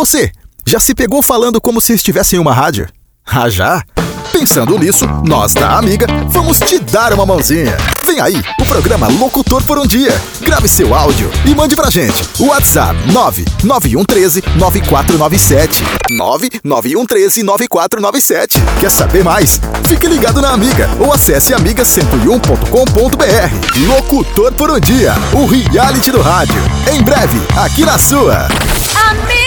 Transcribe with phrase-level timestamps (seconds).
[0.00, 0.32] você,
[0.66, 2.88] já se pegou falando como se estivesse em uma rádio?
[3.26, 3.84] Ah, já?
[4.32, 7.76] Pensando nisso, nós da Amiga vamos te dar uma mãozinha.
[8.06, 10.18] Vem aí, o programa Locutor por um Dia.
[10.40, 12.24] Grave seu áudio e mande pra gente.
[12.38, 15.84] WhatsApp 99113 9497.
[16.10, 18.58] 99113 9497.
[18.80, 19.60] Quer saber mais?
[19.86, 23.86] Fique ligado na Amiga ou acesse amiga101.com.br.
[23.86, 26.62] Locutor por um Dia, o reality do rádio.
[26.90, 28.48] Em breve, aqui na sua.
[29.10, 29.39] Amiga!